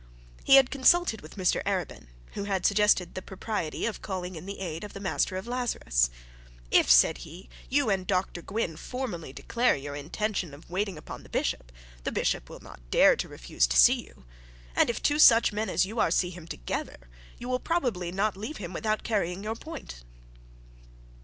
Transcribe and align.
He 0.43 0.55
had 0.55 0.71
consulted 0.71 1.21
with 1.21 1.35
Mr 1.35 1.61
Arabin, 1.63 2.07
who 2.33 2.45
had 2.45 2.65
suggested 2.65 3.13
the 3.13 3.21
propriety 3.21 3.85
of 3.85 4.01
calling 4.01 4.35
in 4.35 4.47
the 4.47 4.59
aid 4.59 4.83
of 4.83 4.93
the 4.93 4.99
master 4.99 5.37
of 5.37 5.45
Lazarus. 5.45 6.09
'If,' 6.71 6.89
said 6.89 7.19
he, 7.19 7.49
'you 7.69 7.91
and 7.91 8.07
Dr 8.07 8.41
Gwynne 8.41 8.77
formally 8.77 9.31
declare 9.31 9.75
your 9.75 9.95
intention 9.95 10.55
of 10.55 10.67
waiting 10.71 10.97
upon 10.97 11.21
the 11.21 11.29
bishop, 11.29 11.71
the 12.03 12.11
bishop 12.11 12.49
will 12.49 12.61
not 12.61 12.79
dare 12.89 13.15
to 13.15 13.29
refuse 13.29 13.67
to 13.67 13.77
see 13.77 14.01
you; 14.05 14.25
and 14.75 14.89
if 14.89 15.03
two 15.03 15.19
such 15.19 15.53
men 15.53 15.69
as 15.69 15.85
you 15.85 15.99
see 16.09 16.31
him 16.31 16.47
together, 16.47 17.07
you 17.37 17.47
will 17.47 17.59
probably 17.59 18.11
not 18.11 18.35
leave 18.35 18.57
him 18.57 18.73
without 18.73 19.03
carrying 19.03 19.43
your 19.43 19.55
point.' 19.55 20.03